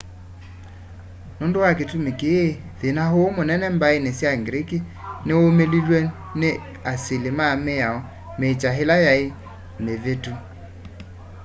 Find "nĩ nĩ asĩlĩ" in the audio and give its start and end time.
6.39-7.31